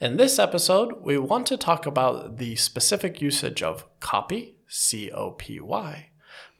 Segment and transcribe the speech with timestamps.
[0.00, 5.30] In this episode, we want to talk about the specific usage of copy, C O
[5.32, 6.10] P Y,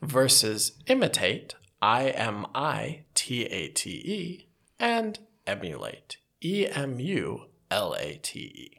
[0.00, 7.94] versus imitate, I M I T A T E, and emulate, E M U L
[7.94, 8.78] A T E.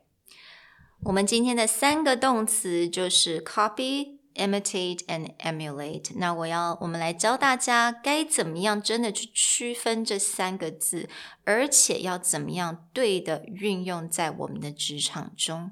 [1.04, 4.17] 我们今天的三个动词就是 copy。
[4.38, 6.12] imitate and emulate。
[6.16, 11.10] 那我要我们来教大家该怎么样真的去区分这三个字，
[11.46, 15.72] 而且要怎么样对的运用在我们的职场中。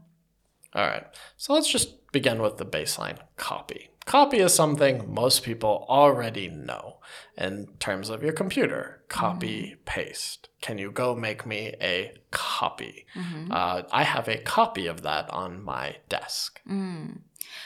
[0.74, 1.06] All right,
[1.36, 3.90] so let's just begin with the baseline copy.
[4.06, 7.00] Copy is something most people already know
[7.38, 9.04] in terms of your computer.
[9.08, 9.78] Copy, mm.
[9.86, 10.50] paste.
[10.62, 13.06] Can you go make me a copy?
[13.16, 13.52] Mm-hmm.
[13.52, 16.62] Uh, I have a copy of that on my desk.
[16.66, 17.20] Mm.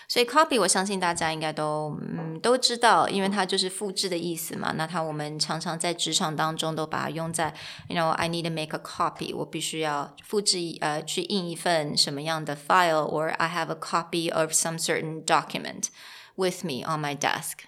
[0.10, 4.74] 所以 copy 我相信大家应该都嗯都知道，因为它就是复制的意思嘛。
[4.74, 7.54] 那它我们常常在职场当中都把它用在，
[7.90, 15.24] you know I need to make a copy，我必须要复制呃去印一份什么样的 file，or I have a copy of some certain
[15.24, 15.88] document
[16.36, 17.66] with me on my desk.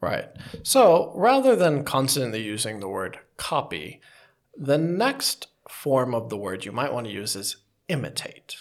[0.00, 0.28] Right.
[0.64, 4.00] So rather than constantly using the word copy,
[4.56, 8.56] the next form of the word you might want to use is imitate.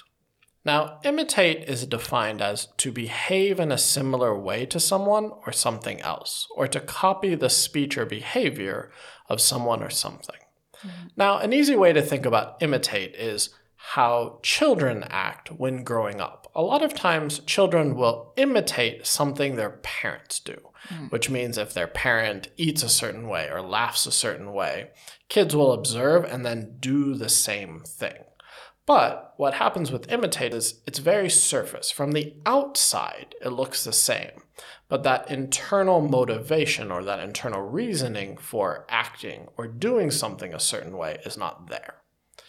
[0.64, 6.00] Now, imitate is defined as to behave in a similar way to someone or something
[6.00, 8.90] else, or to copy the speech or behavior
[9.28, 10.40] of someone or something.
[10.78, 11.06] Mm-hmm.
[11.16, 16.50] Now, an easy way to think about imitate is how children act when growing up.
[16.54, 20.56] A lot of times, children will imitate something their parents do,
[20.88, 21.10] mm.
[21.12, 24.90] which means if their parent eats a certain way or laughs a certain way,
[25.28, 28.24] kids will observe and then do the same thing.
[28.86, 31.90] But what happens with imitate is it's very surface.
[31.90, 34.42] From the outside, it looks the same.
[34.88, 40.96] But that internal motivation or that internal reasoning for acting or doing something a certain
[40.96, 41.96] way is not there.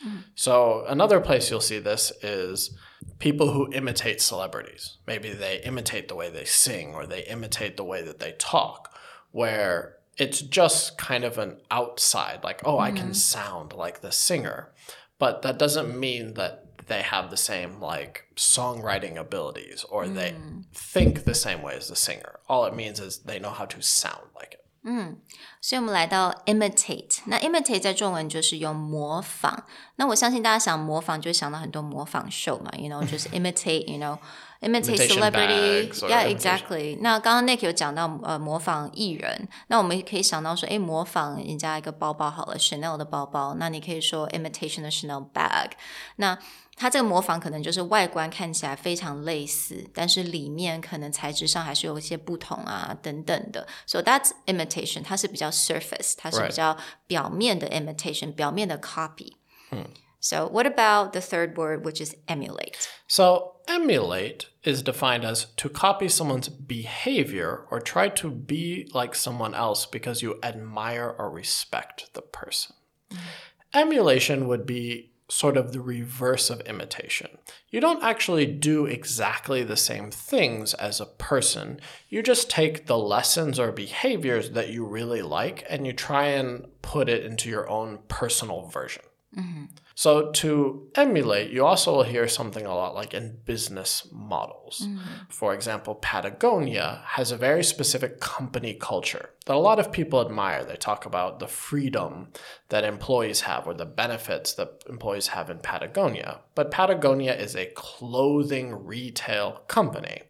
[0.05, 0.23] Mm.
[0.35, 2.77] So, another place you'll see this is
[3.19, 4.97] people who imitate celebrities.
[5.07, 8.93] Maybe they imitate the way they sing or they imitate the way that they talk,
[9.31, 12.81] where it's just kind of an outside, like, oh, mm.
[12.81, 13.13] I can mm-hmm.
[13.13, 14.71] sound like the singer
[15.18, 20.14] but that doesn't mean that they have the same like songwriting abilities or mm.
[20.14, 20.34] they
[20.74, 22.40] think the same way as the singer.
[22.48, 24.60] All it means is they know how to sound like it.
[24.82, 25.18] 嗯，
[25.60, 27.20] 所以我们来到 imitate。
[27.26, 29.66] 那 imitate 在中文就是用模仿。
[29.96, 34.18] 那我相信大家想模仿，就想到很多模仿秀嘛，you know，就是 imitate，you know。
[34.65, 35.87] Imitate celebrity.
[36.07, 36.97] Yeah, exactly.
[36.99, 45.71] 那刚刚 Nick 有讲到呃模仿艺人，那我们可以想到说，哎，模仿人家一个包包好了，Chanel 的包包，那你可以说 imitation 的 Chanel bag。
[46.17, 46.37] 那
[46.75, 53.65] 它这个模仿可能就是外观看起来非常类似，但是里面可能材质上还是有一些不同啊等等的。
[53.85, 56.75] So that's imitation，它是比较 surface，它是比较
[57.07, 59.33] 表面的 imitation，表面的 copy。
[59.71, 59.85] 嗯。
[60.25, 62.89] So, what about the third word, which is emulate?
[63.05, 69.53] So, emulate is defined as to copy someone's behavior or try to be like someone
[69.53, 72.75] else because you admire or respect the person.
[73.11, 73.77] Mm-hmm.
[73.77, 77.37] Emulation would be sort of the reverse of imitation.
[77.69, 81.79] You don't actually do exactly the same things as a person.
[82.09, 86.65] You just take the lessons or behaviors that you really like and you try and
[86.81, 89.03] put it into your own personal version.
[89.37, 89.65] Mm-hmm.
[89.95, 94.81] So to emulate, you also will hear something a lot like in business models.
[94.85, 94.99] Mm-hmm.
[95.29, 100.65] For example, Patagonia has a very specific company culture that a lot of people admire.
[100.65, 102.29] They talk about the freedom
[102.69, 106.41] that employees have or the benefits that employees have in Patagonia.
[106.55, 110.23] But Patagonia is a clothing retail company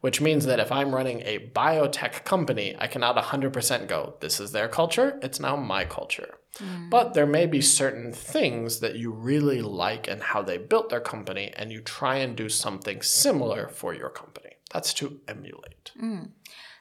[0.00, 4.52] which means that if I'm running a biotech company, I cannot 100% go, this is
[4.52, 6.38] their culture, it's now my culture.
[6.58, 6.90] Mm.
[6.90, 11.00] But there may be certain things that you really like and how they built their
[11.00, 14.50] company, and you try and do something similar for your company.
[14.72, 15.92] That's to emulate.
[16.00, 16.30] Mm.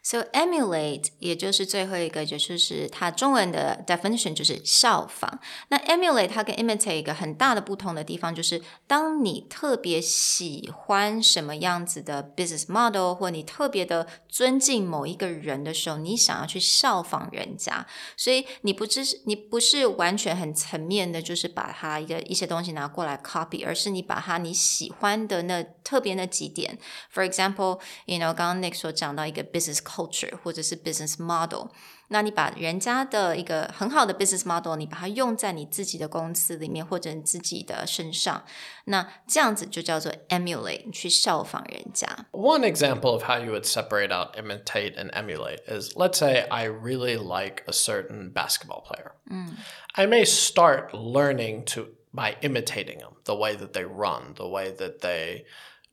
[0.10, 5.40] So emulate 也就是最后一个，就是它中文的 definition 就是效仿。
[5.68, 17.86] 那 emulate 它跟 imitate 一个很大的不同的地方，就是当你特别喜欢什么样子的 business model，或你特别的尊敬某一个人的时候，你想要去效仿人家，
[18.18, 26.80] 所以你不只是你不是完全很层面的，就是把它一个一些东西拿过来 copy，而是你把它你喜欢的那特别那几点
[27.14, 31.69] ，for example，you know，刚刚 Nick 所讲到一个 business culture 或者是 business model。
[32.09, 38.44] 那你把人家的一个很好的 business model，你把它用在你自己的公司里面或者你自己的身上，
[38.85, 42.06] 那这样子就叫做 emulate，去效仿人家。
[42.32, 47.17] One example of how you would separate out imitate and emulate is let's say I really
[47.17, 49.12] like a certain basketball player.
[49.31, 49.56] Mm.
[49.94, 54.71] I may start learning to by imitating them, the way that they run, the way
[54.71, 55.47] that they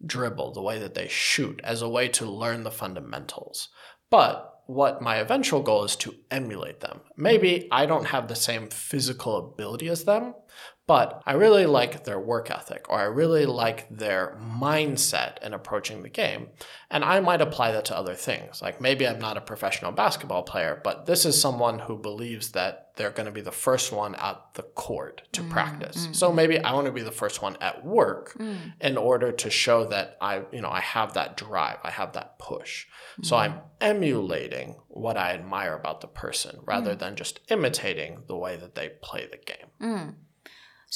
[0.05, 3.69] dribble, the way that they shoot, as a way to learn the fundamentals.
[4.10, 7.00] But what my eventual goal is to emulate them.
[7.16, 10.34] Maybe I don't have the same physical ability as them,
[10.86, 16.02] but I really like their work ethic or I really like their mindset in approaching
[16.02, 16.48] the game.
[16.90, 18.62] And I might apply that to other things.
[18.62, 22.92] Like maybe I'm not a professional basketball player, but this is someone who believes that
[22.94, 26.06] they're going to be the first one at the court to mm, practice.
[26.06, 28.56] Mm, so maybe I want to be the first one at work mm.
[28.80, 32.38] in order to show that I, you know, I have that drive, I have that
[32.38, 32.86] push.
[33.22, 36.98] So I'm emulating what I admire about the person rather mm.
[36.98, 40.14] than just imitating the way that they play the game.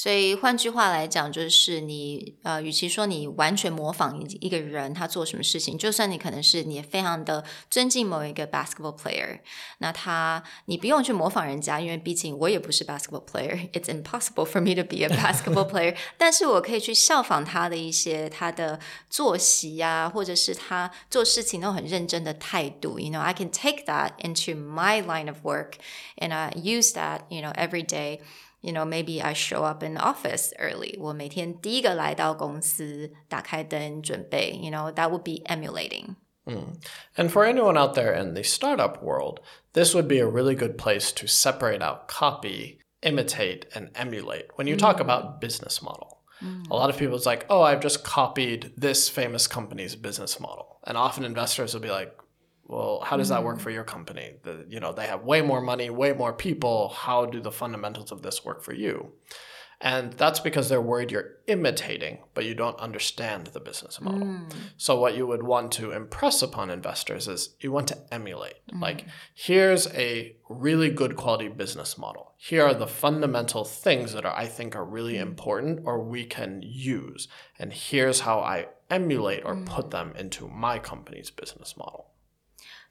[0.00, 9.40] 所以换句话来讲，就是你呃，与其说你完全模仿一一个人他做什么事情，就算你可能是你非常的尊敬某一个 basketball player，
[9.78, 15.96] 那他你不用去模仿人家，因为毕竟我也不是 basketball player，it's impossible for me to be a basketball player。
[16.18, 18.78] 但是我可以去效仿他的一些他的
[19.08, 23.00] 作息呀、啊，或者是他做事情都很认真的态度。
[23.00, 25.76] You know, I can take that into my line of work
[26.18, 28.20] and I use that, you know, every day
[28.60, 30.96] you know, maybe I show up in the office early.
[30.98, 34.58] 我每天第一个来到公司，打开灯准备。
[34.60, 36.16] You know, that would be emulating.
[36.46, 36.76] Mm.
[37.16, 39.40] And for anyone out there in the startup world,
[39.72, 44.66] this would be a really good place to separate out copy, imitate, and emulate when
[44.66, 45.00] you talk mm.
[45.00, 46.22] about business model.
[46.40, 46.70] Mm.
[46.70, 50.78] A lot of people, it's like, oh, I've just copied this famous company's business model.
[50.86, 52.12] And often investors will be like,
[52.71, 53.61] well how does that work mm.
[53.61, 57.25] for your company the, you know they have way more money way more people how
[57.25, 59.11] do the fundamentals of this work for you
[59.83, 64.53] and that's because they're worried you're imitating but you don't understand the business model mm.
[64.77, 68.81] so what you would want to impress upon investors is you want to emulate mm.
[68.81, 74.35] like here's a really good quality business model here are the fundamental things that are
[74.35, 75.21] i think are really mm.
[75.21, 77.27] important or we can use
[77.59, 79.91] and here's how i emulate or put mm.
[79.91, 82.10] them into my company's business model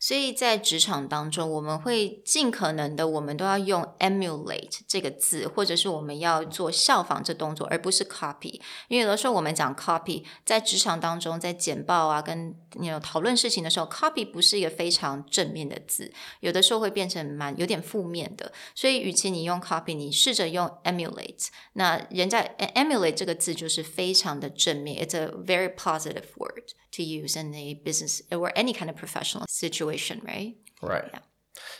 [0.00, 8.60] 所以在职场当中，我们会尽可能的，我们都要用 emulate 这个字，或者是我们要做效仿这动作，而不是 copy。
[8.88, 16.10] 因为有的时候我们讲 copy，在职场当中，在简报啊，跟你有讨论事情的时候，copy 不是一个非常正面的字，
[16.40, 18.50] 有的时候会变成蛮有点负面的。
[18.74, 21.48] 所以，与其你用 copy，你试着用 emulate。
[21.74, 22.42] 那人家
[22.74, 26.72] emulate 这个字就是非常的正面，it's a very positive word。
[26.92, 30.56] to use in a business or any kind of professional situation situation, right?
[30.82, 31.10] Right.
[31.12, 31.20] Yeah.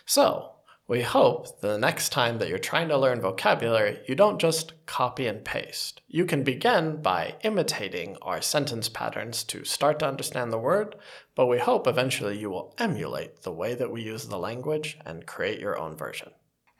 [0.04, 0.52] So,
[0.88, 5.28] we hope the next time that you're trying to learn vocabulary, you don't just copy
[5.28, 6.00] and paste.
[6.08, 10.96] You can begin by imitating our sentence patterns to start to understand the word,
[11.36, 15.26] but we hope eventually you will emulate the way that we use the language and
[15.26, 16.30] create your own version.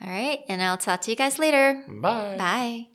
[0.03, 1.85] All right, and I'll talk to you guys later.
[1.89, 2.37] Bye.
[2.37, 2.91] Bye.